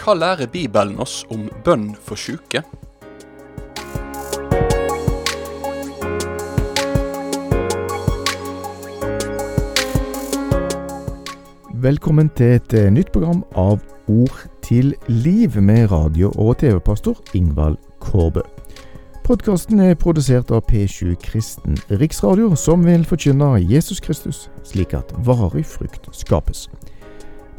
Hva 0.00 0.14
lærer 0.14 0.46
Bibelen 0.46 1.00
oss 1.02 1.24
om 1.30 1.48
bønn 1.66 1.88
for 1.98 2.14
syke? 2.14 2.62
Velkommen 11.80 12.30
til 12.36 12.46
et 12.60 12.74
eh, 12.76 12.90
nytt 12.92 13.10
program 13.10 13.42
av 13.58 13.80
Ord 14.06 14.46
til 14.62 14.94
liv 15.08 15.58
med 15.62 15.90
radio- 15.90 16.30
og 16.38 16.58
TV-pastor 16.62 17.18
Ingvald 17.34 17.78
Kårbø. 17.98 18.59
Podkasten 19.30 19.78
er 19.78 19.92
produsert 19.94 20.48
av 20.50 20.64
P7 20.66 21.12
Kristen 21.22 21.76
Riksradio, 22.00 22.48
som 22.58 22.82
vil 22.82 23.04
forkynne 23.06 23.60
Jesus 23.62 24.00
Kristus, 24.02 24.40
slik 24.66 24.90
at 24.98 25.12
varig 25.22 25.62
frukt 25.70 26.08
skapes. 26.18 26.64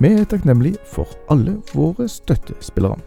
Vi 0.03 0.11
er 0.11 0.27
takknemlige 0.27 0.81
for 0.83 1.07
alle 1.31 1.61
våre 1.71 2.09
støttespillere. 2.11 2.99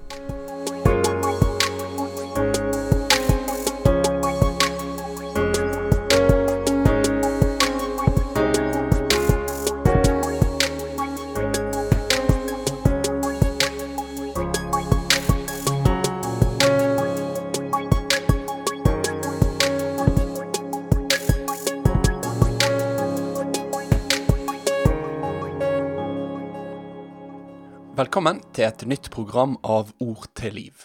Velkommen 27.94 28.40
til 28.50 28.64
et 28.66 28.80
nytt 28.90 29.06
program 29.14 29.52
av 29.62 29.92
Ord 30.02 30.24
til 30.34 30.56
liv. 30.56 30.80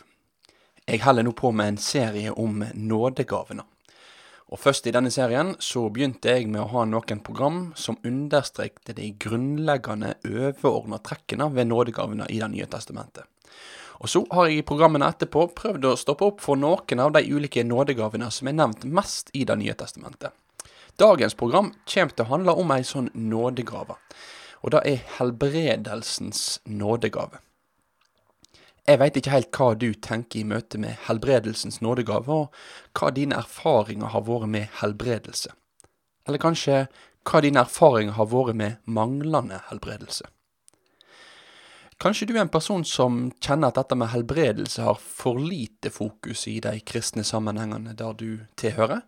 Jeg 0.86 1.02
holder 1.02 1.26
nå 1.26 1.32
på 1.34 1.50
med 1.50 1.72
en 1.72 1.80
serie 1.82 2.30
om 2.30 2.60
nådegavene. 2.62 3.64
Og 4.54 4.62
Først 4.62 4.86
i 4.86 4.94
denne 4.94 5.10
serien 5.10 5.56
så 5.58 5.88
begynte 5.90 6.30
jeg 6.30 6.46
med 6.54 6.62
å 6.62 6.68
ha 6.70 6.84
noen 6.86 7.24
program 7.26 7.58
som 7.74 7.98
understrekte 8.06 8.94
de 8.94 9.10
grunnleggende 9.26 10.20
overordna 10.22 11.02
trekkene 11.02 11.50
ved 11.56 11.72
nådegavene 11.72 12.30
i 12.30 12.38
Det 12.44 12.52
nye 12.54 12.70
testamentet. 12.70 13.26
Og 14.06 14.10
Så 14.10 14.28
har 14.30 14.46
jeg 14.46 14.60
i 14.62 14.70
programmene 14.70 15.10
etterpå 15.10 15.50
prøvd 15.58 15.90
å 15.90 15.98
stoppe 15.98 16.30
opp 16.30 16.46
for 16.46 16.62
noen 16.62 17.00
av 17.00 17.18
de 17.18 17.26
ulike 17.26 17.66
nådegavene 17.66 18.30
som 18.30 18.48
er 18.48 18.60
nevnt 18.62 18.86
mest 18.86 19.34
i 19.34 19.46
Det 19.46 19.58
nye 19.58 19.74
testamentet. 19.74 20.30
Dagens 21.00 21.34
program 21.34 21.74
kommer 21.90 22.14
til 22.14 22.26
å 22.26 22.34
handle 22.36 22.54
om 22.54 22.72
ei 22.78 22.84
sånn 22.84 23.10
nådegave 23.16 23.98
og 24.62 24.72
det 24.72 24.82
er 24.86 25.06
helbredelsens 25.18 26.60
nådegave. 26.66 27.40
Jeg 28.88 29.00
veit 29.00 29.18
ikke 29.20 29.34
helt 29.34 29.54
hva 29.54 29.74
du 29.78 29.92
tenker 29.94 30.40
i 30.40 30.48
møte 30.50 30.80
med 30.82 30.98
helbredelsens 31.06 31.78
nådegave, 31.86 32.34
og 32.34 32.98
hva 32.98 33.12
dine 33.14 33.38
erfaringer 33.38 34.10
har 34.16 34.26
vært 34.26 34.50
med 34.50 34.72
helbredelse. 34.80 35.52
Eller 36.26 36.42
kanskje 36.42 36.88
hva 37.28 37.42
dine 37.46 37.62
erfaringer 37.62 38.18
har 38.18 38.30
vært 38.32 38.58
med 38.58 38.80
manglende 38.90 39.62
helbredelse. 39.70 40.26
Kanskje 42.00 42.30
du 42.30 42.34
er 42.38 42.46
en 42.46 42.52
person 42.52 42.86
som 42.88 43.26
kjenner 43.44 43.70
at 43.70 43.78
dette 43.78 43.98
med 44.00 44.10
helbredelse 44.14 44.86
har 44.88 44.98
for 45.04 45.38
lite 45.38 45.92
fokus 45.92 46.46
i 46.48 46.58
de 46.64 46.80
kristne 46.80 47.26
sammenhengene 47.28 47.94
der 48.00 48.16
du 48.16 48.46
tilhører? 48.58 49.04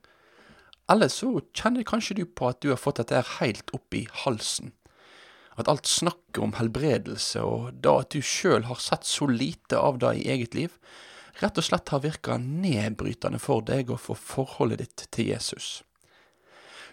Eller 0.92 1.08
så 1.08 1.40
kjenner 1.56 1.88
kanskje 1.88 2.20
du 2.20 2.26
på 2.28 2.52
at 2.52 2.60
du 2.60 2.70
har 2.74 2.82
fått 2.82 3.00
dette 3.00 3.24
helt 3.40 3.72
opp 3.74 3.96
i 3.96 4.04
halsen 4.26 4.76
at 5.62 5.70
alt 5.72 5.88
snakket 5.90 6.42
om 6.44 6.56
helbredelse, 6.58 7.44
og 7.46 7.78
da 7.84 8.00
at 8.02 8.12
du 8.16 8.22
sjøl 8.26 8.68
har 8.68 8.82
sett 8.82 9.08
så 9.08 9.28
lite 9.30 9.80
av 9.80 10.02
det 10.02 10.16
i 10.20 10.28
eget 10.34 10.58
liv, 10.58 10.76
rett 11.42 11.58
og 11.58 11.66
slett 11.66 11.94
har 11.94 12.04
virka 12.04 12.38
nedbrytende 12.42 13.40
for 13.42 13.64
deg 13.66 13.92
og 13.94 14.02
for 14.04 14.20
forholdet 14.20 14.84
ditt 14.84 15.08
til 15.16 15.32
Jesus. 15.32 15.82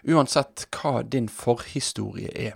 Uansett 0.07 0.67
hva 0.71 1.03
din 1.03 1.27
forhistorie 1.29 2.31
er, 2.31 2.55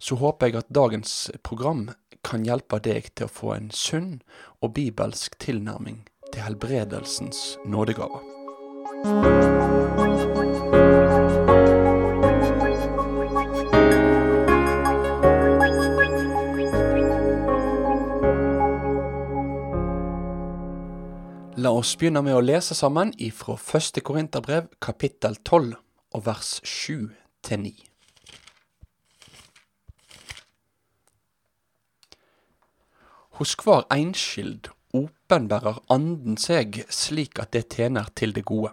så 0.00 0.16
håper 0.20 0.50
jeg 0.50 0.60
at 0.60 0.72
dagens 0.72 1.14
program 1.44 1.88
kan 2.24 2.44
hjelpe 2.44 2.80
deg 2.84 3.12
til 3.14 3.28
å 3.28 3.32
få 3.32 3.54
en 3.56 3.70
sunn 3.72 4.20
og 4.60 4.74
bibelsk 4.76 5.38
tilnærming 5.40 6.02
til 6.32 6.44
helbredelsens 6.44 7.56
nådegaver. 7.64 8.20
La 21.60 21.70
oss 21.76 21.90
begynne 21.98 22.22
med 22.24 22.32
å 22.32 22.40
lese 22.40 22.72
sammen 22.78 23.10
ifra 23.20 23.52
første 23.60 24.00
Korinterbrev 24.00 24.70
kapittel 24.80 25.34
12 25.44 25.74
og 26.16 26.22
vers 26.24 26.52
7 26.64 27.10
til 27.44 27.58
9. 27.60 27.72
Hos 33.36 33.52
hver 33.60 33.84
enskild 33.92 34.70
åpenbærer 34.96 35.82
Anden 35.92 36.38
seg 36.40 36.78
slik 36.88 37.42
at 37.42 37.52
det 37.52 37.66
tjener 37.74 38.08
til 38.16 38.32
det 38.38 38.46
gode. 38.48 38.70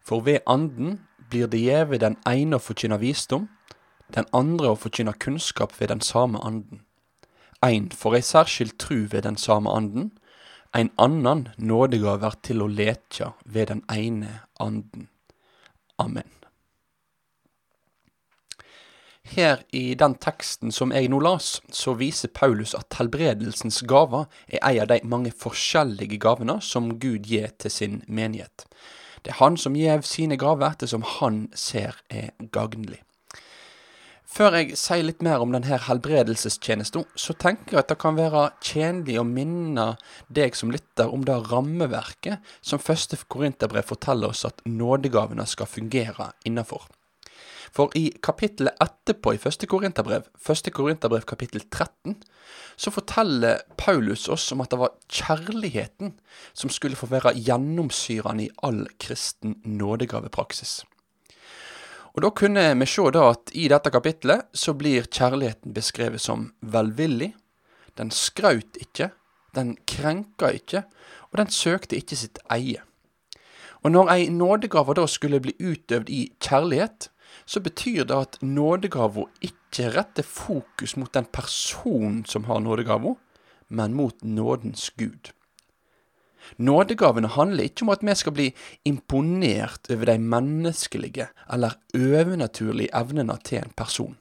For 0.00 0.24
ved 0.24 0.40
Anden 0.46 1.02
blir 1.28 1.50
det 1.52 1.60
gjeve 1.66 1.98
den 2.00 2.16
ene 2.30 2.56
å 2.56 2.64
forkynne 2.64 2.96
visdom, 3.02 3.50
den 4.16 4.30
andre 4.32 4.72
å 4.72 4.80
forkynne 4.86 5.12
kunnskap 5.20 5.76
ved 5.82 5.92
den 5.92 6.00
samme 6.00 6.40
Anden. 6.40 6.80
Ein 7.60 7.90
får 7.92 8.16
ei 8.16 8.24
særskild 8.24 8.78
tru 8.80 9.02
ved 9.04 9.28
den 9.28 9.36
samme 9.36 9.76
Anden, 9.76 10.14
ein 10.72 10.90
annan 10.96 11.48
nådegaver 11.56 12.40
til 12.42 12.62
å 12.62 12.68
letja 12.68 13.32
ved 13.44 13.70
den 13.72 13.84
ene 13.92 14.40
anden. 14.60 15.08
Amen. 15.98 16.28
Her 19.28 19.60
i 19.76 19.94
den 19.98 20.14
teksten 20.16 20.72
som 20.72 20.92
jeg 20.94 21.10
nå 21.12 21.18
las, 21.20 21.58
så 21.72 21.92
viser 21.98 22.32
Paulus 22.32 22.72
at 22.74 22.96
helbredelsens 22.96 23.82
gaver 23.88 24.24
er 24.48 24.62
ei 24.64 24.78
av 24.80 24.88
de 24.88 25.02
mange 25.04 25.34
forskjellige 25.36 26.20
gavene 26.22 26.60
som 26.64 26.94
Gud 27.00 27.28
gir 27.28 27.52
til 27.60 27.74
sin 27.74 28.00
menighet. 28.08 28.64
Det 29.24 29.34
er 29.34 29.42
han 29.42 29.58
som 29.60 29.76
gjev 29.76 30.06
sine 30.08 30.38
gaver 30.40 30.70
ettersom 30.70 31.04
han 31.18 31.48
ser 31.52 31.98
er 32.08 32.30
gagnlig. 32.54 33.02
Før 34.28 34.58
jeg 34.58 34.76
sier 34.76 35.06
litt 35.06 35.22
mer 35.24 35.40
om 35.40 35.54
denne 35.54 35.78
helbredelsestjenesten, 35.86 37.06
så 37.16 37.34
tenker 37.40 37.78
jeg 37.78 37.80
at 37.80 37.92
det 37.94 37.96
kan 38.02 38.18
være 38.18 38.42
tjenlig 38.60 39.16
å 39.16 39.24
minne 39.24 39.86
deg 40.28 40.58
som 40.58 40.72
lytter 40.74 41.08
om 41.08 41.24
det 41.24 41.38
rammeverket 41.48 42.44
som 42.60 42.82
første 42.82 43.16
Korinterbrev 43.32 43.88
forteller 43.88 44.34
oss 44.34 44.44
at 44.44 44.60
nådegavene 44.68 45.48
skal 45.48 45.70
fungere 45.70 46.28
innafor. 46.48 46.84
For 47.72 47.92
i 47.96 48.10
kapittelet 48.24 48.76
etterpå 48.84 49.34
i 49.34 49.40
første 49.40 49.68
Korinterbrev, 49.68 50.28
første 50.40 50.72
Korinterbrev 50.76 51.24
kapittel 51.28 51.64
13, 51.64 52.18
så 52.76 52.92
forteller 52.92 53.64
Paulus 53.80 54.28
oss 54.28 54.46
om 54.52 54.60
at 54.64 54.72
det 54.72 54.80
var 54.80 54.96
kjærligheten 55.08 56.14
som 56.52 56.72
skulle 56.72 57.00
få 57.00 57.10
være 57.12 57.36
gjennomsyrende 57.36 58.48
i 58.48 58.52
all 58.64 58.84
kristen 59.00 59.58
nådegavepraksis. 59.64 60.82
Og 62.14 62.22
Da 62.22 62.30
kunne 62.30 62.74
vi 62.80 62.86
se 62.86 63.10
da 63.14 63.28
at 63.30 63.52
i 63.54 63.68
dette 63.68 63.90
kapitlet 63.90 64.48
så 64.54 64.74
blir 64.74 65.06
kjærligheten 65.06 65.74
beskrevet 65.74 66.20
som 66.20 66.52
velvillig. 66.60 67.34
Den 67.98 68.10
skraut 68.10 68.76
ikke, 68.80 69.10
den 69.54 69.76
krenka 69.86 70.52
ikke, 70.54 70.84
og 71.30 71.38
den 71.38 71.50
søkte 71.50 71.96
ikke 71.96 72.16
sitt 72.16 72.38
eie. 72.50 72.82
Og 73.84 73.92
når 73.92 74.10
ei 74.10 74.28
nådegave 74.28 74.94
da 74.94 75.06
skulle 75.06 75.40
bli 75.40 75.54
utøvd 75.60 76.10
i 76.10 76.32
kjærlighet, 76.42 77.10
så 77.46 77.60
betyr 77.60 78.04
det 78.04 78.16
at 78.16 78.38
nådegava 78.42 79.28
ikke 79.44 79.92
retter 79.94 80.26
fokus 80.26 80.96
mot 80.96 81.12
den 81.14 81.28
personen 81.32 82.24
som 82.24 82.44
har 82.44 82.60
nådegava, 82.60 83.14
men 83.68 83.94
mot 83.94 84.24
nådens 84.24 84.90
Gud. 84.98 85.30
Nådegavene 86.56 87.28
handler 87.28 87.68
ikke 87.68 87.84
om 87.84 87.92
at 87.92 88.04
vi 88.06 88.14
skal 88.16 88.34
bli 88.36 88.48
imponert 88.88 89.90
over 89.90 90.08
de 90.10 90.18
menneskelige 90.18 91.28
eller 91.52 91.76
overnaturlige 91.94 92.94
evnene 92.96 93.36
til 93.44 93.62
en 93.62 93.74
person. 93.76 94.16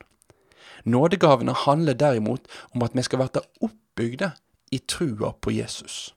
Nådegavene 0.85 1.53
handler 1.53 1.93
derimot 1.93 2.47
om 2.75 2.83
at 2.83 2.95
vi 2.95 3.03
skal 3.03 3.23
bli 3.23 3.45
oppbygde 3.61 4.31
i 4.71 4.79
trua 4.79 5.31
på 5.41 5.51
Jesus. 5.51 6.13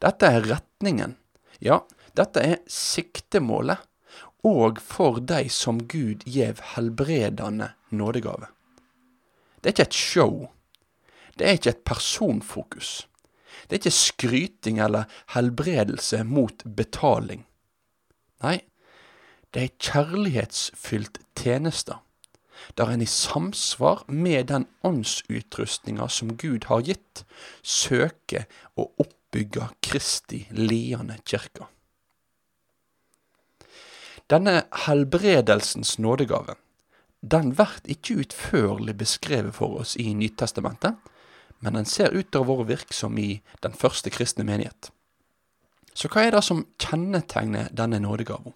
Dette 0.00 0.26
er 0.26 0.46
retningen, 0.48 1.16
ja, 1.60 1.82
dette 2.16 2.40
er 2.40 2.60
siktemålet, 2.70 3.80
og 4.42 4.80
for 4.82 5.20
de 5.22 5.46
som 5.52 5.78
Gud 5.86 6.24
gjev 6.26 6.60
helbredende 6.74 7.70
nådegave. 7.90 8.48
Det 9.62 9.70
er 9.70 9.74
ikke 9.76 9.88
et 9.90 9.94
show. 9.94 10.48
Det 11.38 11.46
er 11.46 11.58
ikke 11.58 11.70
et 11.70 11.84
personfokus. 11.86 13.06
Det 13.66 13.76
er 13.76 13.80
ikke 13.80 13.96
skryting 13.96 14.80
eller 14.82 15.10
helbredelse 15.34 16.22
mot 16.24 16.64
betaling. 16.64 17.44
Nei, 18.42 18.58
det 19.54 19.62
er 19.62 19.76
kjærlighetsfylt 19.78 21.20
tjeneste. 21.38 22.00
der 22.78 22.90
en 22.90 23.02
i 23.02 23.06
samsvar 23.06 24.04
med 24.06 24.44
den 24.44 24.66
åndsutrustninga 24.82 26.08
som 26.08 26.36
Gud 26.36 26.64
har 26.70 26.82
gitt, 26.86 27.24
søker 27.62 28.46
å 28.78 28.86
oppbygge 29.02 29.68
Kristi 29.82 30.44
liende 30.50 31.18
kirke. 31.26 31.66
Denne 34.30 34.62
helbredelsens 34.86 35.98
nådegave 35.98 36.56
den 37.22 37.52
blir 37.54 37.74
ikke 37.86 38.22
utførlig 38.24 38.96
beskrevet 38.98 39.54
for 39.54 39.82
oss 39.82 39.94
i 40.00 40.10
Nytestamentet, 40.14 40.96
men 41.62 41.78
den 41.78 41.86
ser 41.86 42.10
ut 42.10 42.32
til 42.32 42.42
å 42.42 42.48
være 42.48 42.68
virksom 42.72 43.18
i 43.22 43.40
den 43.62 43.74
første 43.78 44.10
kristne 44.10 44.44
menighet. 44.46 44.90
Så 45.94 46.08
hva 46.10 46.24
er 46.26 46.34
det 46.34 46.42
som 46.44 46.64
kjennetegner 46.80 47.70
denne 47.76 48.00
nådegaven? 48.02 48.54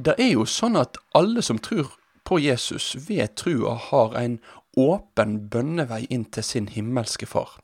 Det 0.00 0.16
er 0.18 0.32
jo 0.32 0.46
sånn 0.48 0.78
at 0.80 0.98
alle 1.14 1.44
som 1.44 1.60
tror 1.62 1.92
på 2.24 2.40
Jesus 2.40 2.94
ved 3.08 3.36
trua 3.38 3.76
har 3.90 4.16
en 4.18 4.38
åpen 4.78 5.36
bønnevei 5.52 6.06
inn 6.10 6.24
til 6.32 6.46
sin 6.46 6.70
himmelske 6.72 7.28
Far. 7.28 7.58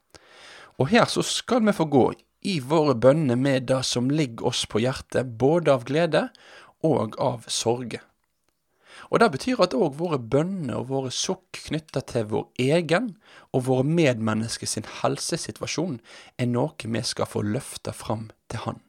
Og 0.76 0.90
her 0.92 1.06
så 1.08 1.24
skal 1.24 1.64
vi 1.64 1.74
få 1.74 1.86
gå 1.88 2.06
i 2.46 2.58
våre 2.60 2.94
bønner 2.94 3.38
med 3.40 3.66
det 3.70 3.82
som 3.88 4.10
ligger 4.12 4.50
oss 4.52 4.66
på 4.70 4.82
hjertet, 4.84 5.38
både 5.40 5.72
av 5.72 5.86
glede 5.88 6.28
og 6.84 7.16
av 7.22 7.46
sorge. 7.48 8.02
Og 9.10 9.20
Det 9.20 9.30
betyr 9.32 9.62
at 9.62 9.74
òg 9.76 9.96
våre 10.00 10.18
bønner 10.18 10.80
og 10.80 10.90
våre 10.90 11.12
sukk 11.14 11.60
knytta 11.68 12.02
til 12.10 12.26
vår 12.32 12.46
egen 12.58 13.12
og 13.54 13.66
våre 13.68 13.86
medmennesker 13.86 14.66
sin 14.66 14.88
helsesituasjon 15.00 16.00
er 16.38 16.50
noe 16.50 16.74
vi 16.90 17.02
skal 17.06 17.30
få 17.30 17.44
løfta 17.46 17.94
fram 17.94 18.30
til 18.50 18.64
Han. 18.66 18.80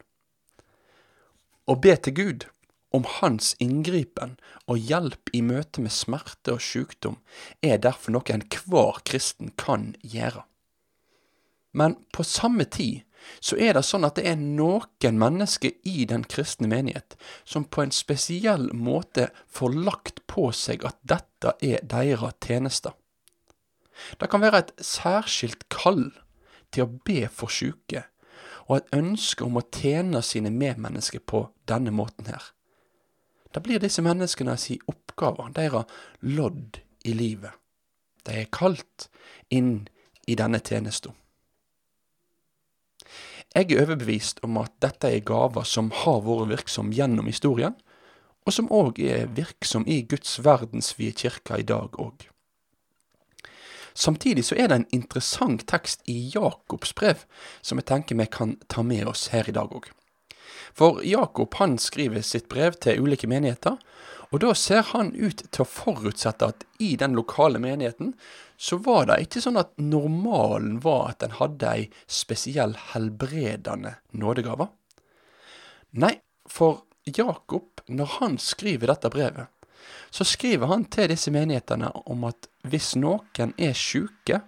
Å 1.67 1.75
be 1.75 1.95
til 1.99 2.15
Gud 2.17 2.47
om 2.95 3.05
Hans 3.19 3.53
inngripen 3.63 4.37
og 4.65 4.79
hjelp 4.79 5.33
i 5.35 5.41
møte 5.45 5.83
med 5.83 5.93
smerte 5.93 6.55
og 6.55 6.63
sykdom 6.63 7.19
er 7.61 7.81
derfor 7.83 8.15
noe 8.15 8.33
enhver 8.33 9.01
kristen 9.05 9.51
kan 9.59 9.91
gjøre. 10.01 10.45
Men 11.77 11.97
på 12.15 12.23
samme 12.25 12.65
tid 12.65 13.03
så 13.39 13.57
er 13.61 13.77
det 13.77 13.85
sånn 13.85 14.05
at 14.07 14.17
det 14.17 14.25
er 14.29 14.37
noen 14.39 15.19
mennesker 15.19 15.75
i 15.87 16.05
den 16.09 16.23
kristne 16.29 16.69
menighet 16.71 17.17
som 17.43 17.65
på 17.65 17.83
en 17.83 17.93
spesiell 17.95 18.69
måte 18.73 19.29
får 19.47 19.75
lagt 19.87 20.23
på 20.29 20.49
seg 20.55 20.85
at 20.87 20.99
dette 21.01 21.55
er 21.61 21.83
deres 21.83 22.37
tjenester. 22.43 22.95
Det 24.19 24.29
kan 24.29 24.43
være 24.43 24.61
et 24.63 24.73
særskilt 24.83 25.67
kall 25.73 26.11
til 26.73 26.85
å 26.85 26.93
be 27.07 27.25
for 27.33 27.51
syke, 27.53 28.05
og 28.67 28.79
et 28.79 28.95
ønske 28.97 29.45
om 29.45 29.57
å 29.57 29.65
tjene 29.73 30.21
sine 30.25 30.51
medmennesker 30.53 31.23
på 31.23 31.47
denne 31.69 31.93
måten 31.95 32.27
her. 32.29 32.51
Det 33.53 33.63
blir 33.63 33.81
disse 33.81 34.03
menneskene 34.03 34.57
si 34.59 34.75
oppgave, 34.91 35.47
deres 35.55 35.87
lodd 36.21 36.81
i 37.07 37.15
livet. 37.15 37.55
De 38.27 38.43
er 38.43 38.51
kalt 38.51 39.07
inn 39.49 39.87
i 40.27 40.35
denne 40.35 40.59
tjenesten. 40.59 41.15
Jeg 43.57 43.71
er 43.73 43.87
overbevist 43.87 44.37
om 44.45 44.59
at 44.61 44.69
dette 44.85 45.09
er 45.09 45.23
gaver 45.25 45.65
som 45.65 45.87
har 46.03 46.19
vært 46.21 46.51
virksom 46.51 46.91
gjennom 46.93 47.25
historien, 47.25 47.73
og 48.45 48.53
som 48.53 48.67
òg 48.69 48.99
er 49.01 49.31
virksom 49.33 49.87
i 49.89 50.03
Guds 50.05 50.35
verdensvide 50.45 51.15
kirke 51.17 51.57
i 51.57 51.65
dag 51.65 51.97
òg. 51.97 52.27
Samtidig 53.97 54.43
så 54.45 54.59
er 54.61 54.69
det 54.69 54.77
en 54.77 54.89
interessant 54.93 55.65
tekst 55.65 56.05
i 56.05 56.19
Jakobs 56.35 56.93
brev 56.93 57.23
som 57.65 57.81
jeg 57.81 57.89
tenker 57.89 58.19
vi 58.19 58.27
kan 58.29 58.53
ta 58.69 58.85
med 58.85 59.09
oss 59.09 59.31
her 59.33 59.49
i 59.49 59.55
dag 59.57 59.73
òg. 59.73 59.89
For 60.77 61.01
Jakob 61.01 61.57
han 61.57 61.79
skriver 61.81 62.21
sitt 62.21 62.45
brev 62.53 62.77
til 62.77 63.01
ulike 63.01 63.25
menigheter, 63.25 63.81
og 64.31 64.41
da 64.43 64.51
ser 64.57 64.83
han 64.91 65.13
ut 65.15 65.45
til 65.45 65.63
å 65.63 65.69
forutsette 65.69 66.49
at 66.51 66.65
i 66.83 66.95
den 66.99 67.15
lokale 67.15 67.61
menigheten 67.63 68.13
så 68.59 68.79
var 68.83 69.07
det 69.07 69.21
ikke 69.23 69.43
sånn 69.43 69.59
at 69.61 69.71
normalen 69.79 70.81
var 70.83 71.13
at 71.13 71.23
en 71.23 71.37
hadde 71.37 71.69
ei 71.69 71.85
spesiell 72.11 72.75
helbredende 72.91 73.97
nådegave. 74.11 74.67
Nei, 76.01 76.17
for 76.49 76.83
Jakob, 77.07 77.85
når 77.87 78.17
han 78.17 78.35
skriver 78.41 78.91
dette 78.91 79.11
brevet, 79.13 79.47
så 80.11 80.27
skriver 80.27 80.67
han 80.71 80.85
til 80.91 81.11
disse 81.11 81.31
menighetene 81.31 81.93
om 82.11 82.27
at 82.27 82.49
hvis 82.67 82.95
noen 82.99 83.53
er 83.55 83.75
sjuke, 83.77 84.41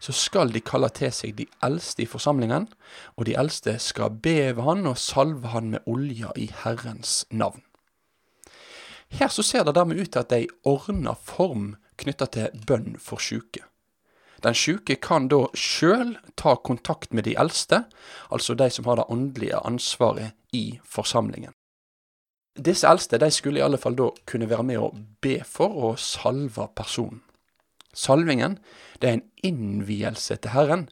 så 0.00 0.14
skal 0.16 0.50
de 0.50 0.62
kalle 0.64 0.88
til 0.96 1.12
seg 1.12 1.36
de 1.38 1.46
eldste 1.62 2.06
i 2.06 2.08
forsamlingen, 2.08 2.66
og 3.20 3.26
de 3.28 3.36
eldste 3.38 3.76
skal 3.82 4.14
be 4.24 4.38
ved 4.56 4.64
han 4.64 4.88
og 4.88 4.98
salve 4.98 5.52
han 5.52 5.74
med 5.74 5.84
olja 5.90 6.32
i 6.40 6.48
Herrens 6.62 7.26
navn. 7.30 7.60
Her 9.10 9.28
så 9.28 9.42
ser 9.42 9.64
det 9.64 9.74
dermed 9.74 9.98
ut 9.98 10.12
til 10.12 10.22
at 10.22 10.30
det 10.30 10.44
ei 10.44 10.48
ordna 10.68 11.14
form 11.14 11.74
knytta 12.00 12.28
til 12.30 12.62
bønn 12.66 12.94
for 13.02 13.22
sjuke. 13.22 13.64
Den 14.40 14.56
sjuke 14.56 14.96
kan 14.96 15.28
da 15.28 15.44
sjøl 15.58 16.14
ta 16.40 16.54
kontakt 16.64 17.12
med 17.12 17.26
de 17.28 17.34
eldste, 17.36 17.84
altså 18.32 18.56
de 18.56 18.70
som 18.72 18.86
har 18.88 18.96
det 18.96 19.10
åndelige 19.12 19.60
ansvaret 19.68 20.32
i 20.56 20.80
forsamlingen. 20.84 21.52
Disse 22.56 22.88
eldste 22.88 23.20
de 23.20 23.28
skulle 23.30 23.60
i 23.60 23.64
alle 23.64 23.78
fall 23.78 23.98
da 23.98 24.08
kunne 24.28 24.48
være 24.48 24.66
med 24.66 24.80
å 24.80 24.94
be 25.22 25.40
for 25.46 25.76
og 25.90 26.00
salve 26.02 26.66
personen. 26.76 27.20
Salvingen 27.92 28.56
det 29.02 29.08
er 29.08 29.16
en 29.18 29.28
innvielse 29.42 30.36
til 30.38 30.54
Herren, 30.54 30.86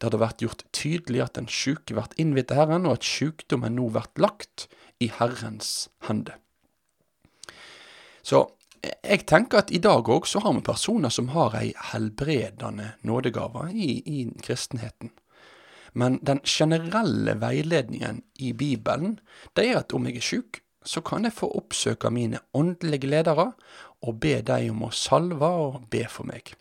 der 0.00 0.12
det 0.12 0.20
blir 0.20 0.46
gjort 0.46 0.64
tydelig 0.72 1.24
at 1.24 1.36
den 1.38 1.50
sjuke 1.50 1.96
blir 1.96 2.14
innviet 2.20 2.48
til 2.50 2.60
Herren, 2.60 2.86
og 2.86 3.00
at 3.00 3.08
sjukdommen 3.08 3.76
nå 3.76 3.88
blir 3.94 4.08
lagt 4.22 4.68
i 5.02 5.10
Herrens 5.10 5.88
hende. 6.08 6.38
Så 8.24 8.46
jeg 8.84 9.24
tenker 9.28 9.62
at 9.62 9.72
i 9.72 9.80
dag 9.82 10.08
òg 10.08 10.26
så 10.28 10.40
har 10.44 10.56
vi 10.56 10.64
personer 10.64 11.12
som 11.12 11.30
har 11.34 11.56
ei 11.60 11.72
helbredende 11.92 12.94
nådegave 13.04 13.68
i, 13.72 14.00
i 14.00 14.24
kristenheten. 14.44 15.12
Men 15.94 16.18
den 16.26 16.40
generelle 16.44 17.36
veiledningen 17.38 18.22
i 18.42 18.52
Bibelen, 18.52 19.18
det 19.54 19.68
er 19.68 19.80
at 19.84 19.94
om 19.94 20.08
jeg 20.08 20.18
er 20.18 20.26
sjuk, 20.26 20.60
så 20.84 21.00
kan 21.00 21.24
jeg 21.24 21.36
få 21.36 21.48
oppsøke 21.56 22.10
mine 22.12 22.42
åndelige 22.52 23.08
ledere 23.08 23.52
og 24.04 24.20
be 24.20 24.40
dem 24.44 24.74
om 24.74 24.88
å 24.88 24.92
salve 24.92 25.48
og 25.48 25.84
be 25.92 26.02
for 26.10 26.28
meg. 26.28 26.52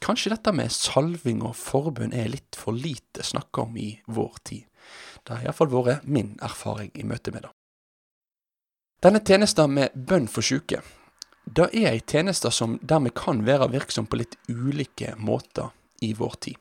Kanskje 0.00 0.32
dette 0.32 0.54
med 0.56 0.72
salving 0.72 1.42
og 1.44 1.58
forbund 1.60 2.14
er 2.16 2.30
litt 2.32 2.56
for 2.56 2.72
lite 2.72 3.26
snakka 3.26 3.66
om 3.66 3.76
i 3.76 3.90
vår 4.08 4.40
tid. 4.48 4.64
Det 5.20 5.34
har 5.34 5.50
iallfall 5.50 5.74
vært 5.74 6.08
min 6.08 6.36
erfaring 6.40 6.94
i 6.96 7.04
møte 7.04 7.34
med 7.34 7.44
det. 7.44 7.52
Denne 9.00 9.22
tjenesten 9.24 9.72
med 9.72 9.94
bønn 9.96 10.26
for 10.28 10.44
syke, 10.44 10.82
det 11.48 11.70
er 11.72 11.94
ei 11.94 12.00
tjeneste 12.04 12.50
som 12.52 12.74
dermed 12.84 13.14
kan 13.16 13.38
være 13.46 13.70
virksom 13.72 14.04
på 14.04 14.18
litt 14.20 14.34
ulike 14.52 15.14
måter 15.16 15.70
i 16.04 16.10
vår 16.18 16.36
tid. 16.44 16.58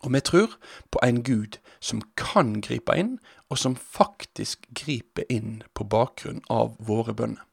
Og 0.00 0.14
vi 0.14 0.22
tror 0.24 0.54
på 0.88 1.02
en 1.04 1.18
Gud 1.26 1.58
som 1.76 2.00
kan 2.16 2.54
gripe 2.64 2.96
inn, 2.96 3.18
og 3.52 3.60
som 3.60 3.76
faktisk 3.76 4.64
griper 4.72 5.28
inn 5.28 5.60
på 5.76 5.84
bakgrunn 5.84 6.40
av 6.48 6.72
våre 6.80 7.12
bønner. 7.12 7.44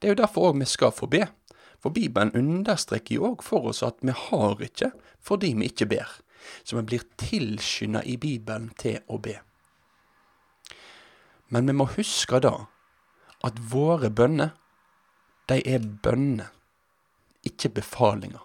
Det 0.00 0.08
er 0.08 0.14
jo 0.14 0.22
derfor 0.22 0.48
òg 0.48 0.62
vi 0.62 0.70
skal 0.72 0.96
få 0.96 1.10
be, 1.12 1.26
for 1.84 1.92
Bibelen 1.92 2.32
understreker 2.32 3.18
jo 3.18 3.28
òg 3.34 3.44
for 3.44 3.68
oss 3.74 3.84
at 3.84 4.00
vi 4.00 4.16
har 4.16 4.56
ikke 4.64 4.94
fordi 5.20 5.52
vi 5.52 5.68
ikke 5.68 5.90
ber, 5.92 6.16
så 6.64 6.80
vi 6.80 6.88
blir 6.94 7.06
tilskynda 7.20 8.06
i 8.08 8.16
Bibelen 8.16 8.72
til 8.80 9.04
å 9.04 9.20
be. 9.20 9.36
Men 11.50 11.66
vi 11.66 11.74
må 11.74 11.86
huske 11.96 12.40
da 12.42 12.54
at 13.46 13.58
våre 13.72 14.10
bønner, 14.10 14.52
de 15.50 15.58
er 15.66 15.82
bønner, 15.82 16.52
ikke 17.46 17.72
befalinger. 17.80 18.42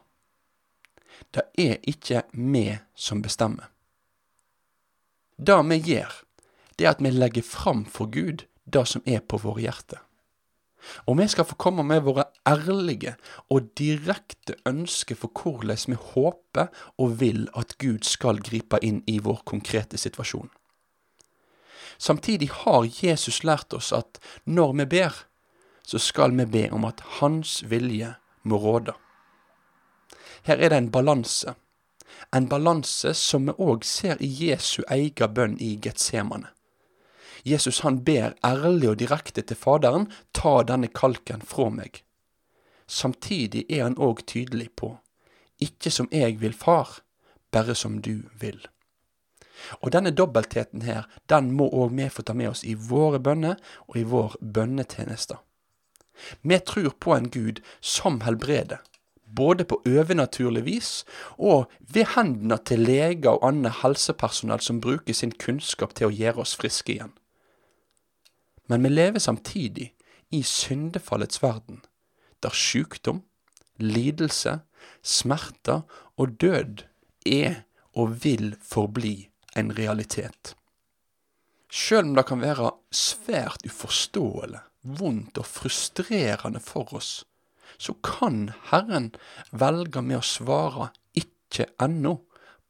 Det 1.35 1.43
er 1.59 1.77
ikke 1.87 2.23
vi 2.33 2.65
som 2.95 3.21
bestemmer. 3.21 3.69
Det 5.37 5.57
vi 5.69 5.77
gjør, 5.91 6.11
det 6.79 6.85
er 6.85 6.95
at 6.95 7.03
vi 7.03 7.11
legger 7.11 7.43
fram 7.43 7.85
for 7.85 8.09
Gud 8.11 8.45
det 8.65 8.85
som 8.87 9.03
er 9.05 9.21
på 9.21 9.37
våre 9.43 9.61
hjerter. 9.67 10.01
Og 11.09 11.17
vi 11.19 11.27
skal 11.27 11.47
få 11.49 11.57
komme 11.59 11.83
med 11.83 12.03
våre 12.05 12.27
ærlige 12.47 13.15
og 13.49 13.71
direkte 13.77 14.55
ønsker 14.69 15.17
for 15.17 15.33
hvordan 15.33 15.81
vi 15.87 15.97
håper 16.13 16.69
og 17.01 17.19
vil 17.21 17.47
at 17.57 17.77
Gud 17.81 18.05
skal 18.05 18.41
gripe 18.45 18.79
inn 18.85 19.01
i 19.07 19.17
vår 19.19 19.41
konkrete 19.45 19.97
situasjon. 19.97 20.49
Samtidig 21.97 22.49
har 22.51 22.87
Jesus 23.03 23.43
lært 23.43 23.73
oss 23.73 23.93
at 23.93 24.19
når 24.45 24.73
vi 24.73 24.85
ber, 24.85 25.13
så 25.85 25.99
skal 25.99 26.35
vi 26.37 26.45
be 26.45 26.69
om 26.71 26.85
at 26.85 27.03
Hans 27.19 27.63
vilje 27.69 28.15
må 28.43 28.57
råde. 28.57 28.93
Her 30.43 30.57
er 30.57 30.69
det 30.69 30.77
en 30.77 30.91
balanse. 30.91 31.55
En 32.35 32.49
balanse 32.49 33.13
som 33.13 33.47
vi 33.47 33.55
òg 33.57 33.85
ser 33.85 34.21
i 34.21 34.27
Jesu 34.27 34.83
egen 34.89 35.33
bønn 35.33 35.57
i 35.61 35.75
Getsemane. 35.81 36.51
Jesus 37.45 37.79
han 37.85 38.03
ber 38.03 38.33
ærlig 38.45 38.89
og 38.89 38.99
direkte 38.99 39.41
til 39.41 39.57
Faderen, 39.57 40.07
ta 40.33 40.63
denne 40.65 40.89
kalken 40.89 41.41
fra 41.45 41.69
meg. 41.69 42.01
Samtidig 42.87 43.65
er 43.69 43.83
han 43.85 43.97
òg 44.01 44.25
tydelig 44.25 44.71
på, 44.77 44.95
ikke 45.61 45.91
som 45.93 46.09
jeg 46.11 46.39
vil, 46.41 46.53
far, 46.53 47.01
bare 47.53 47.75
som 47.75 48.01
du 48.01 48.25
vil. 48.41 48.65
Og 49.81 49.91
denne 49.95 50.11
dobbeltheten 50.11 50.81
her, 50.85 51.05
den 51.29 51.51
må 51.55 51.69
òg 51.69 51.95
vi 51.95 52.09
få 52.09 52.25
ta 52.25 52.33
med 52.33 52.51
oss 52.51 52.63
i 52.63 52.75
våre 52.75 53.19
bønner 53.19 53.59
og 53.87 53.97
i 53.97 54.03
vår 54.03 54.37
bønnetjeneste. 54.41 55.37
Vi 56.41 56.59
tror 56.59 56.93
på 56.99 57.15
en 57.15 57.29
Gud 57.29 57.59
som 57.81 58.21
helbreder, 58.21 58.79
både 59.35 59.65
på 59.65 59.81
overnaturlig 59.85 60.65
vis 60.65 60.91
og 61.37 61.71
ved 61.79 62.13
hendene 62.15 62.57
til 62.65 62.85
leger 62.87 63.35
og 63.35 63.43
annet 63.49 63.81
helsepersonell 63.81 64.63
som 64.63 64.79
bruker 64.81 65.13
sin 65.13 65.33
kunnskap 65.35 65.95
til 65.95 66.07
å 66.09 66.15
gjøre 66.15 66.45
oss 66.45 66.55
friske 66.55 66.95
igjen. 66.95 67.11
Men 68.69 68.83
vi 68.83 68.93
lever 68.93 69.19
samtidig 69.19 69.91
i 70.31 70.41
syndefallets 70.43 71.43
verden, 71.43 71.83
der 72.43 72.55
sykdom, 72.55 73.23
lidelse, 73.77 74.59
smerter 75.03 75.83
og 76.17 76.39
død 76.41 76.85
er 77.25 77.65
og 77.93 78.23
vil 78.23 78.55
forbli 78.61 79.29
en 79.55 79.71
realitet. 79.75 80.55
Sjøl 81.71 82.11
om 82.11 82.15
det 82.17 82.25
kan 82.29 82.43
være 82.43 82.71
svært 82.93 83.65
uforståelig, 83.67 84.61
vondt 84.99 85.39
og 85.41 85.47
frustrerende 85.49 86.61
for 86.61 86.93
oss, 86.95 87.23
så 87.77 87.95
kan 88.05 88.51
Herren 88.69 89.09
velge 89.51 90.03
med 90.05 90.21
å 90.21 90.25
svare 90.25 90.91
ikke 91.17 91.67
ennå 91.81 92.19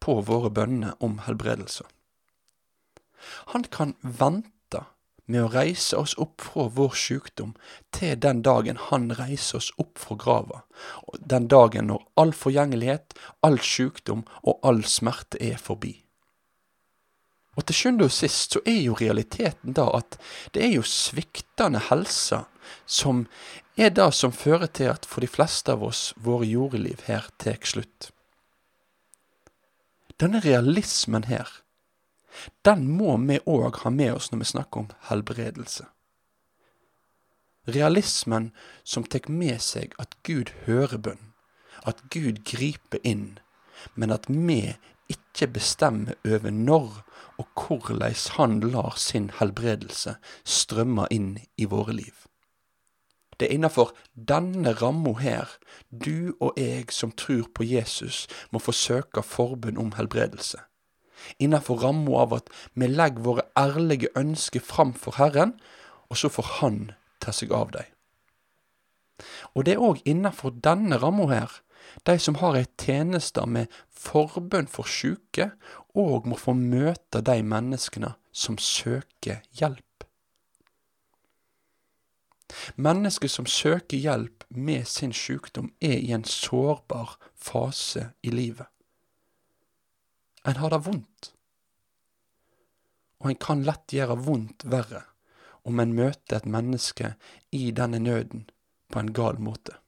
på 0.01 0.19
våre 0.25 0.49
bønner 0.53 0.95
om 1.03 1.19
helbredelse. 1.25 1.85
Han 3.53 3.65
kan 3.73 3.95
vente 4.01 4.85
med 5.25 5.41
å 5.41 5.51
reise 5.53 5.97
oss 5.97 6.13
opp 6.21 6.43
fra 6.45 6.67
vår 6.77 6.93
sykdom 7.01 7.55
til 7.95 8.13
den 8.21 8.43
dagen 8.45 8.77
han 8.89 9.09
reiser 9.17 9.59
oss 9.59 9.71
opp 9.81 9.97
fra 10.01 10.17
grava, 10.21 10.61
den 11.19 11.49
dagen 11.51 11.89
når 11.89 12.05
all 12.21 12.33
forgjengelighet, 12.37 13.17
all 13.41 13.57
sykdom 13.59 14.25
og 14.43 14.59
all 14.63 14.83
smerte 14.85 15.41
er 15.41 15.57
forbi. 15.61 16.04
Og 17.55 17.65
til 17.65 17.77
sjuende 17.77 18.07
og 18.09 18.13
sist 18.13 18.55
så 18.55 18.61
er 18.67 18.81
jo 18.81 18.97
realiteten 18.99 19.75
da 19.77 19.87
at 19.95 20.17
det 20.55 20.65
er 20.65 20.73
jo 20.75 20.83
sviktende 20.87 21.79
helse 21.89 22.43
som 22.85 23.25
er 23.75 23.93
det 23.95 24.09
som 24.15 24.35
fører 24.35 24.67
til 24.67 24.91
at 24.91 25.07
for 25.07 25.23
de 25.23 25.29
fleste 25.31 25.71
av 25.71 25.83
oss 25.83 26.09
våre 26.15 26.47
jordeliv 26.47 27.05
her 27.07 27.27
tar 27.39 27.59
slutt. 27.63 28.11
Denne 30.19 30.39
realismen 30.39 31.27
her, 31.27 31.47
den 32.63 32.87
må 32.91 33.15
vi 33.23 33.39
òg 33.47 33.81
ha 33.83 33.91
med 33.91 34.15
oss 34.15 34.31
når 34.31 34.43
vi 34.43 34.51
snakker 34.51 34.83
om 34.83 34.89
helbredelse. 35.09 35.87
Realismen 37.65 38.51
som 38.83 39.03
tar 39.03 39.27
med 39.31 39.59
seg 39.63 39.95
at 39.99 40.15
Gud 40.27 40.51
hører 40.67 41.01
bønn, 41.01 41.33
at 41.83 42.03
Gud 42.13 42.43
griper 42.47 43.01
inn, 43.03 43.39
men 43.95 44.13
at 44.13 44.29
vi 44.29 44.75
ikke 45.09 45.47
bestemmer 45.57 46.15
over 46.25 46.51
når 46.51 47.01
og 47.37 47.47
hvordan 47.67 48.15
han 48.37 48.59
lar 48.59 48.95
sin 48.97 49.29
helbredelse 49.39 50.15
strømme 50.43 51.07
inn 51.11 51.35
i 51.57 51.65
våre 51.65 51.93
liv. 51.93 52.13
Det 53.39 53.49
er 53.49 53.57
innafor 53.57 53.91
denne 54.15 54.71
ramma 54.79 55.17
her 55.19 55.57
du 55.91 56.35
og 56.39 56.55
jeg 56.55 56.91
som 56.95 57.11
tror 57.11 57.49
på 57.53 57.63
Jesus, 57.67 58.27
må 58.51 58.59
få 58.59 58.71
søke 58.71 59.23
forbund 59.23 59.77
om 59.77 59.91
helbredelse. 59.97 60.61
Innafor 61.39 61.83
ramma 61.83 62.21
av 62.21 62.33
at 62.37 62.53
vi 62.73 62.87
legger 62.87 63.25
våre 63.25 63.43
ærlige 63.59 64.13
ønsker 64.15 64.63
fram 64.63 64.93
for 64.93 65.19
Herren, 65.19 65.57
og 66.09 66.17
så 66.17 66.29
får 66.29 66.47
Han 66.61 66.79
ta 67.19 67.31
seg 67.31 67.51
av 67.51 67.71
dem. 67.75 67.91
Og 69.55 69.65
det 69.65 69.75
er 69.75 69.83
òg 69.83 70.01
innafor 70.05 70.55
denne 70.63 70.99
ramma 71.01 71.27
her 71.31 71.59
de 72.03 72.19
som 72.19 72.35
har 72.41 72.57
ei 72.59 72.65
tjeneste 72.81 73.45
med 73.47 73.71
forbønn 73.89 74.67
for 74.71 74.87
sjuke, 74.89 75.51
òg 75.95 76.27
må 76.27 76.37
få 76.39 76.53
møte 76.57 77.21
de 77.25 77.39
menneskene 77.43 78.13
som 78.35 78.57
søker 78.59 79.41
hjelp. 79.55 79.81
Mennesker 82.75 83.31
som 83.31 83.47
søker 83.49 83.97
hjelp 83.97 84.43
med 84.49 84.87
sin 84.87 85.13
sykdom, 85.13 85.71
er 85.81 85.97
i 85.97 86.11
en 86.13 86.23
sårbar 86.23 87.17
fase 87.35 88.11
i 88.21 88.31
livet. 88.33 88.67
En 90.45 90.59
har 90.61 90.69
det 90.69 90.83
vondt, 90.85 91.31
og 93.23 93.31
en 93.31 93.41
kan 93.41 93.63
lett 93.65 93.95
gjøre 93.95 94.19
vondt 94.27 94.67
verre 94.69 95.01
om 95.65 95.79
en 95.81 95.95
møter 95.97 96.37
et 96.37 96.45
menneske 96.45 97.15
i 97.55 97.71
denne 97.73 97.99
nøden 98.03 98.45
på 98.93 99.01
en 99.01 99.09
gal 99.15 99.39
måte. 99.41 99.79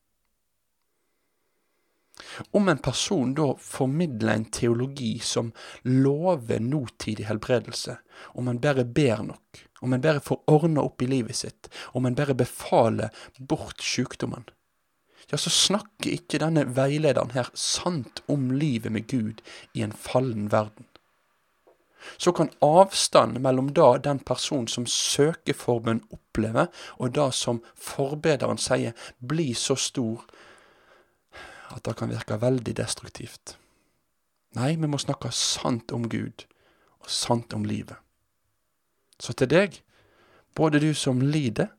Om 2.52 2.70
en 2.70 2.82
person 2.82 3.34
da 3.38 3.52
formidler 3.62 4.34
en 4.34 4.46
teologi 4.52 5.20
som 5.24 5.52
lover 5.84 6.60
nåtidig 6.60 7.28
helbredelse, 7.30 7.98
om 8.40 8.48
en 8.48 8.62
bare 8.62 8.86
ber 8.86 9.24
nok, 9.24 9.64
om 9.82 9.94
en 9.94 10.02
bare 10.02 10.24
får 10.24 10.42
ordna 10.50 10.82
opp 10.82 11.02
i 11.02 11.10
livet 11.12 11.36
sitt, 11.36 11.70
om 11.94 12.06
en 12.06 12.18
bare 12.18 12.38
befaler 12.38 13.14
bort 13.38 13.82
sykdommen, 13.84 14.48
ja, 15.30 15.38
så 15.38 15.52
snakker 15.52 16.14
ikke 16.14 16.40
denne 16.40 16.64
veilederen 16.72 17.34
her 17.36 17.50
sant 17.54 18.22
om 18.32 18.52
livet 18.56 18.94
med 18.96 19.10
Gud 19.12 19.42
i 19.76 19.84
en 19.84 19.92
fallen 19.92 20.48
verden. 20.54 20.88
Så 22.18 22.32
kan 22.32 22.54
avstanden 22.64 23.44
mellom 23.44 23.74
da 23.76 23.98
den 24.00 24.22
personen 24.24 24.70
som 24.72 24.86
søker 24.88 25.58
forbønn 25.58 26.06
opplever, 26.16 26.70
og 26.96 27.12
det 27.18 27.28
som 27.36 27.60
forbederen 27.76 28.62
sier, 28.62 28.96
bli 29.20 29.52
så 29.58 29.76
stor 29.76 30.24
at 31.78 31.86
det 31.86 31.96
kan 31.98 32.12
virke 32.12 32.40
veldig 32.42 32.74
destruktivt. 32.78 33.58
Nei, 34.58 34.76
vi 34.76 34.90
må 34.90 34.98
snakke 34.98 35.32
sant 35.36 35.92
om 35.94 36.08
Gud, 36.10 36.48
og 37.04 37.10
sant 37.12 37.54
om 37.54 37.66
livet. 37.68 37.98
Så 39.20 39.34
til 39.38 39.50
deg, 39.52 39.82
både 40.58 40.82
du 40.82 40.94
som 40.98 41.22
lider, 41.22 41.70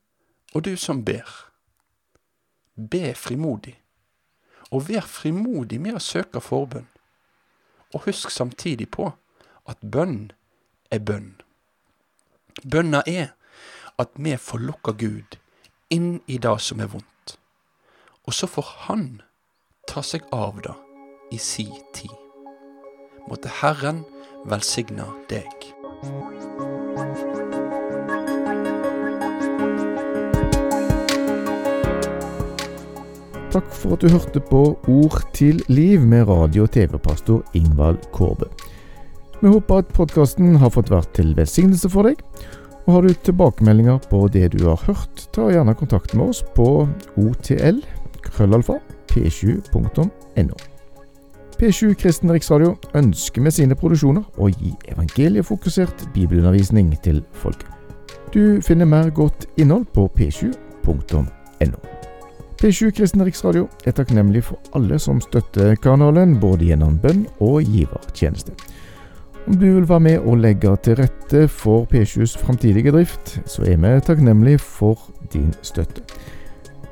og 0.54 0.64
du 0.64 0.76
som 0.76 1.02
ber. 1.04 1.26
Be 2.74 3.14
frimodig, 3.14 3.74
og 4.70 4.88
vær 4.88 5.06
frimodig 5.06 5.80
med 5.82 5.98
å 5.98 6.02
søke 6.02 6.42
forbønn. 6.44 6.86
Og 7.94 8.04
husk 8.04 8.30
samtidig 8.30 8.90
på 8.94 9.10
at 9.68 9.80
bønn 9.82 10.30
er 10.92 11.02
bønn. 11.02 11.32
Bønna 12.62 13.02
er 13.06 13.32
at 13.98 14.14
vi 14.14 14.36
får 14.36 14.62
lukka 14.62 14.94
Gud 14.98 15.38
inn 15.90 16.18
i 16.26 16.38
det 16.38 16.54
som 16.62 16.82
er 16.84 16.90
vondt, 16.92 17.38
og 18.28 18.34
så 18.36 18.46
får 18.46 18.74
Han 18.86 19.22
ta 19.88 20.02
seg 20.04 20.24
av 20.36 20.60
det 20.64 20.74
i 21.32 21.38
si 21.40 21.66
tid. 21.96 22.12
Måtte 23.28 23.50
Herren 23.60 24.02
velsigne 24.48 25.06
deg. 25.30 25.68
Takk 33.48 33.70
for 33.72 33.96
at 33.96 34.04
du 34.04 34.12
hørte 34.12 34.42
på 34.44 34.62
Ord 34.92 35.22
til 35.36 35.62
liv 35.72 36.04
med 36.04 36.28
radio- 36.28 36.66
og 36.68 36.74
TV-pastor 36.76 37.40
Ingvald 37.56 38.04
Kårbø. 38.12 38.46
Vi 39.40 39.48
håper 39.48 39.80
at 39.80 39.94
podkasten 39.96 40.58
har 40.60 40.74
fått 40.74 40.92
vært 40.92 41.14
til 41.16 41.32
velsignelse 41.36 41.88
for 41.90 42.10
deg. 42.10 42.20
Og 42.86 42.92
Har 42.92 43.02
du 43.02 43.12
tilbakemeldinger 43.12 43.98
på 44.10 44.28
det 44.32 44.52
du 44.52 44.62
har 44.68 44.80
hørt, 44.84 45.28
ta 45.32 45.48
gjerne 45.52 45.76
kontakt 45.76 46.14
med 46.14 46.30
oss 46.30 46.44
på 46.56 46.88
otl 47.16 47.82
krøllalfa 48.24 48.78
p7.no. 49.10 50.56
P7 51.58 51.94
Kristen 51.98 52.30
Riksradio 52.30 52.76
ønsker 52.94 53.42
med 53.42 53.56
sine 53.56 53.74
produksjoner 53.74 54.22
å 54.38 54.50
gi 54.52 54.70
evangeliefokusert 54.92 56.06
bibelundervisning 56.14 56.92
til 57.02 57.24
folket. 57.32 57.66
Du 58.30 58.60
finner 58.62 58.86
mer 58.86 59.10
godt 59.10 59.48
innhold 59.58 59.88
på 59.96 60.06
p7.no. 60.14 61.24
P7 62.58 62.90
Kristen 62.90 63.22
Riksradio 63.22 63.68
er 63.86 63.94
takknemlig 63.94 64.44
for 64.48 64.58
alle 64.74 64.98
som 64.98 65.20
støtter 65.22 65.76
kanalen, 65.82 66.40
både 66.40 66.70
gjennom 66.70 66.96
bønn 67.02 67.24
og 67.38 67.62
givertjeneste. 67.62 68.54
Om 69.48 69.58
du 69.58 69.66
vil 69.66 69.88
være 69.88 70.04
med 70.04 70.18
og 70.26 70.42
legge 70.42 70.76
til 70.84 70.98
rette 70.98 71.46
for 71.48 71.86
P7s 71.88 72.34
framtidige 72.38 72.92
drift, 72.92 73.38
så 73.46 73.62
er 73.62 73.78
vi 73.80 73.92
takknemlig 74.04 74.58
for 74.60 74.98
din 75.32 75.54
støtte. 75.62 76.02